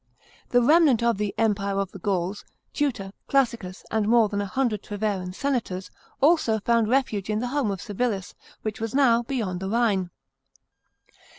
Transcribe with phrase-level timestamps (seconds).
[0.49, 4.81] The remnant of the" empire of the Gauls,"— Tutor, Classicus, and more than a hundred
[4.81, 5.91] Treveran senators—
[6.23, 8.33] also found refuge in the home of Civilis,
[8.63, 10.09] which was now" beyond the Rhine."